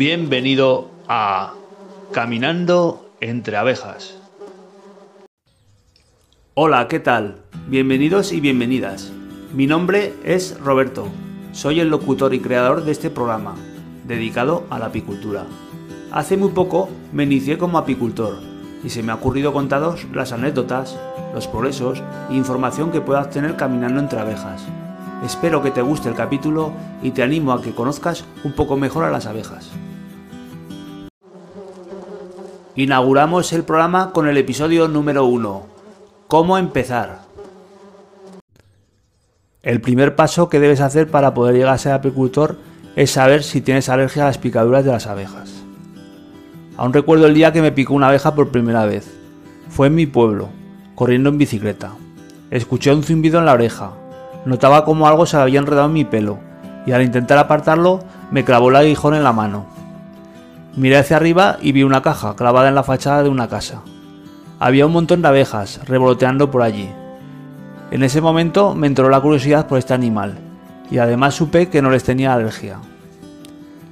[0.00, 1.52] Bienvenido a
[2.10, 4.16] Caminando entre abejas.
[6.54, 7.42] Hola, ¿qué tal?
[7.66, 9.12] Bienvenidos y bienvenidas.
[9.52, 11.06] Mi nombre es Roberto.
[11.52, 13.56] Soy el locutor y creador de este programa,
[14.06, 15.44] dedicado a la apicultura.
[16.10, 18.38] Hace muy poco me inicié como apicultor
[18.82, 20.98] y se me ha ocurrido contaros las anécdotas,
[21.34, 24.64] los progresos e información que puedas tener caminando entre abejas.
[25.22, 29.04] Espero que te guste el capítulo y te animo a que conozcas un poco mejor
[29.04, 29.70] a las abejas.
[32.80, 35.66] Inauguramos el programa con el episodio número 1.
[36.28, 37.18] ¿Cómo empezar?
[39.62, 42.56] El primer paso que debes hacer para poder llegar a ser apicultor
[42.96, 45.62] es saber si tienes alergia a las picaduras de las abejas.
[46.78, 49.14] Aún recuerdo el día que me picó una abeja por primera vez.
[49.68, 50.48] Fue en mi pueblo,
[50.94, 51.92] corriendo en bicicleta.
[52.50, 53.90] Escuché un zumbido en la oreja,
[54.46, 56.38] Notaba como algo se había enredado en mi pelo,
[56.86, 59.66] y al intentar apartarlo me clavó el aguijón en la mano.
[60.76, 63.82] Miré hacia arriba y vi una caja clavada en la fachada de una casa.
[64.60, 66.88] Había un montón de abejas revoloteando por allí.
[67.90, 70.38] En ese momento me entró la curiosidad por este animal,
[70.90, 72.78] y además supe que no les tenía alergia.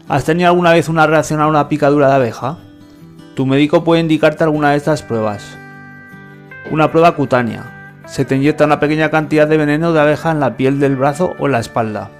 [0.08, 2.58] ¿Has tenido alguna vez una reacción a una picadura de abeja?
[3.34, 5.58] Tu médico puede indicarte alguna de estas pruebas.
[6.70, 10.56] Una prueba cutánea, se te inyecta una pequeña cantidad de veneno de abeja en la
[10.56, 12.10] piel del brazo o en la espalda.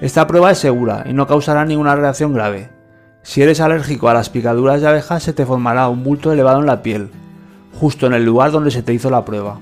[0.00, 2.77] Esta prueba es segura y no causará ninguna reacción grave.
[3.22, 6.66] Si eres alérgico a las picaduras de abeja se te formará un bulto elevado en
[6.66, 7.10] la piel,
[7.78, 9.58] justo en el lugar donde se te hizo la prueba.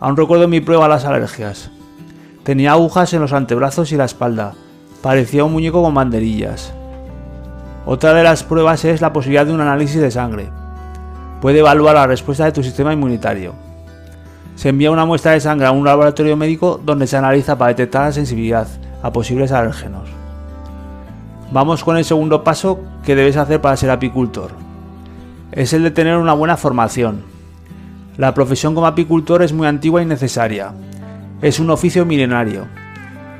[0.00, 1.70] Aún recuerdo mi prueba a las alergias.
[2.44, 4.54] Tenía agujas en los antebrazos y la espalda.
[5.02, 6.72] Parecía un muñeco con banderillas.
[7.86, 10.50] Otra de las pruebas es la posibilidad de un análisis de sangre.
[11.40, 13.54] Puede evaluar la respuesta de tu sistema inmunitario
[14.58, 18.06] se envía una muestra de sangre a un laboratorio médico donde se analiza para detectar
[18.06, 18.66] la sensibilidad
[19.04, 20.17] a posibles alérgenos.
[21.50, 24.50] Vamos con el segundo paso que debes hacer para ser apicultor.
[25.52, 27.22] Es el de tener una buena formación.
[28.16, 30.72] La profesión como apicultor es muy antigua y necesaria.
[31.40, 32.66] Es un oficio milenario.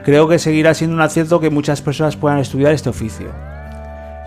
[0.04, 3.28] Creo que seguirá siendo un acierto que muchas personas puedan estudiar este oficio.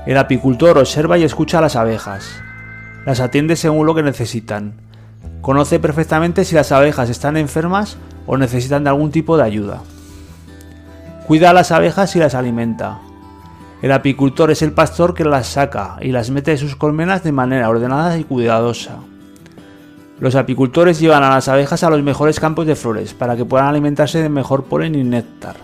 [0.05, 2.41] El apicultor observa y escucha a las abejas.
[3.05, 4.73] Las atiende según lo que necesitan
[5.41, 9.81] Conoce perfectamente si las abejas están enfermas o necesitan de algún tipo de ayuda.
[11.25, 12.99] Cuida a las abejas y las alimenta.
[13.81, 17.31] El apicultor es el pastor que las saca y las mete de sus colmenas de
[17.31, 18.97] manera ordenada y cuidadosa.
[20.19, 23.67] Los apicultores llevan a las abejas a los mejores campos de flores para que puedan
[23.67, 25.55] alimentarse de mejor polen y néctar.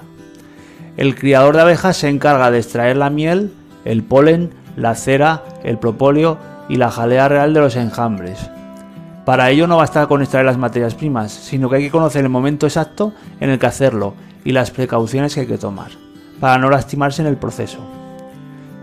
[0.98, 3.54] El criador de abejas se encarga de extraer la miel,
[3.86, 6.40] el polen, la cera, el propóleo
[6.70, 8.50] y la jalea real de los enjambres.
[9.26, 12.30] Para ello no basta con extraer las materias primas, sino que hay que conocer el
[12.30, 15.92] momento exacto en el que hacerlo y las precauciones que hay que tomar,
[16.40, 18.07] para no lastimarse en el proceso.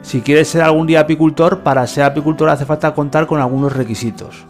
[0.04, 4.44] Si quieres ser algún día apicultor, para ser apicultor hace falta contar con algunos requisitos.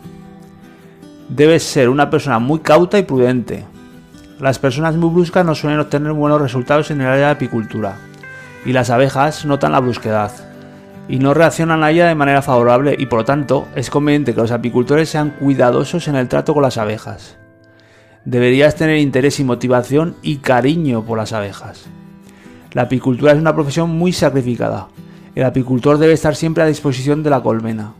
[1.29, 3.65] Debes ser una persona muy cauta y prudente.
[4.41, 7.97] Las personas muy bruscas no suelen obtener buenos resultados en el área de apicultura,
[8.67, 10.33] y las abejas notan la brusquedad
[11.09, 14.41] y no reaccionan a ella de manera favorable y por lo tanto es conveniente que
[14.41, 17.37] los apicultores sean cuidadosos en el trato con las abejas.
[18.25, 21.85] Deberías tener interés y motivación y cariño por las abejas.
[22.73, 24.89] La apicultura es una profesión muy sacrificada.
[25.35, 27.93] El apicultor debe estar siempre a disposición de la colmena.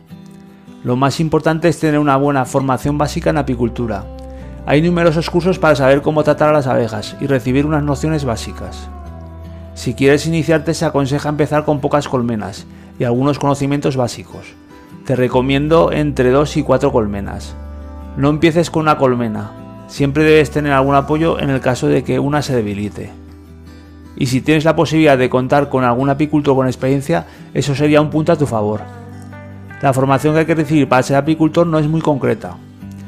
[0.85, 4.05] Lo más importante es tener una buena formación básica en apicultura.
[4.65, 8.87] Hay numerosos cursos para saber cómo tratar a las abejas y recibir unas nociones básicas.
[9.73, 12.65] Si quieres iniciarte se aconseja empezar con pocas colmenas
[12.99, 14.53] y algunos conocimientos básicos.
[15.05, 17.53] Te recomiendo entre 2 y 4 colmenas.
[18.15, 19.51] No empieces con una colmena,
[19.87, 23.24] siempre debes tener algún apoyo en el caso de que una se debilite.
[24.17, 28.09] Y si tienes la posibilidad de contar con algún apicultor con experiencia, eso sería un
[28.09, 28.81] punto a tu favor.
[29.81, 32.55] La formación que hay que recibir para ser apicultor no es muy concreta.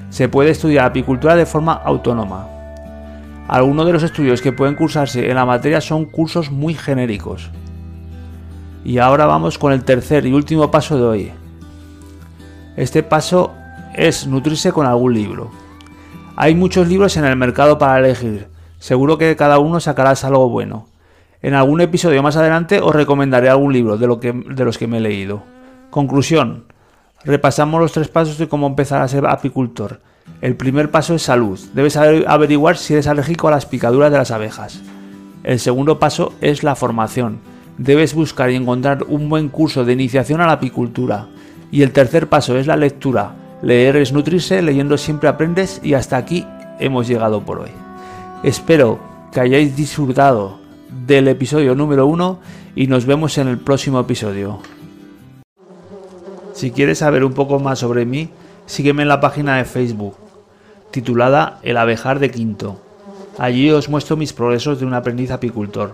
[0.09, 2.47] Se puede estudiar apicultura de forma autónoma.
[3.47, 7.49] Algunos de los estudios que pueden cursarse en la materia son cursos muy genéricos.
[8.83, 11.31] Y ahora vamos con el tercer y último paso de hoy.
[12.75, 13.53] Este paso
[13.95, 15.49] es nutrirse con algún libro.
[16.35, 18.47] Hay muchos libros en el mercado para elegir.
[18.79, 20.85] Seguro que cada uno sacarás algo bueno.
[21.47, 24.85] En algún episodio más adelante os recomendaré algún libro de, lo que, de los que
[24.85, 25.43] me he leído.
[25.89, 26.65] Conclusión.
[27.23, 30.01] Repasamos los tres pasos de cómo empezar a ser apicultor.
[30.41, 31.57] El primer paso es salud.
[31.73, 34.81] Debes averiguar si eres alérgico a las picaduras de las abejas.
[35.45, 37.39] El segundo paso es la formación
[37.77, 41.27] debes buscar y encontrar un buen curso de iniciación a la apicultura.
[41.71, 43.35] Y el tercer paso es la lectura.
[43.61, 46.45] Leer es nutrirse, leyendo siempre aprendes y hasta aquí
[46.77, 47.71] hemos llegado por hoy.
[48.43, 48.99] Espero
[49.31, 52.39] que hayáis disfrutado del episodio número 1
[52.75, 54.59] y nos vemos en el próximo episodio.
[56.53, 58.29] Si quieres saber un poco más sobre mí,
[58.65, 60.15] sígueme en la página de Facebook,
[60.91, 62.79] titulada El abejar de Quinto.
[63.37, 65.93] Allí os muestro mis progresos de un aprendiz apicultor.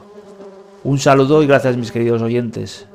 [0.83, 2.87] Un saludo y gracias mis queridos oyentes.